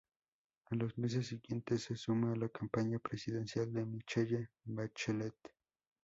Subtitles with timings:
[0.71, 5.35] En los meses siguientes se suma a la campaña presidencial de Michelle Bachelet.